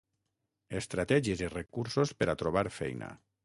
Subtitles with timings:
[0.79, 3.15] Estratègies i recursos per a trobar feina.